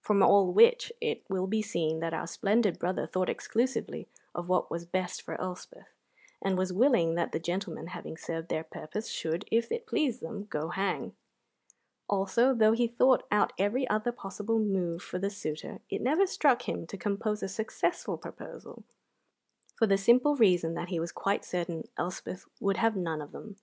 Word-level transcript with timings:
From 0.00 0.22
all 0.22 0.54
which 0.54 0.90
it 1.02 1.22
will 1.28 1.46
be 1.46 1.60
seen 1.60 2.00
that 2.00 2.14
our 2.14 2.26
splendid 2.26 2.78
brother 2.78 3.06
thought 3.06 3.28
exclusively 3.28 4.08
of 4.34 4.48
what 4.48 4.70
was 4.70 4.86
best 4.86 5.20
for 5.20 5.38
Elspeth, 5.38 5.92
and 6.40 6.56
was 6.56 6.72
willing 6.72 7.14
that 7.16 7.32
the 7.32 7.38
gentlemen, 7.38 7.88
having 7.88 8.16
served 8.16 8.48
their 8.48 8.64
purpose, 8.64 9.08
should, 9.08 9.44
if 9.50 9.70
it 9.70 9.86
pleased 9.86 10.22
them, 10.22 10.46
go 10.46 10.68
hang. 10.68 11.14
Also, 12.08 12.54
though 12.54 12.72
he 12.72 12.88
thought 12.88 13.24
out 13.30 13.52
every 13.58 13.86
other 13.90 14.12
possible 14.12 14.58
move 14.58 15.02
for 15.02 15.18
the 15.18 15.28
suitor, 15.28 15.80
it 15.90 16.00
never 16.00 16.26
struck 16.26 16.66
him 16.66 16.86
to 16.86 16.96
compose 16.96 17.42
a 17.42 17.46
successful 17.48 18.16
proposal, 18.16 18.82
for 19.74 19.86
the 19.86 19.98
simple 19.98 20.36
reason 20.36 20.72
that 20.72 20.88
he 20.88 20.98
was 20.98 21.12
quite 21.12 21.44
certain 21.44 21.86
Elspeth 21.98 22.46
would 22.60 22.78
have 22.78 22.96
none 22.96 23.20
of 23.20 23.32
them. 23.32 23.56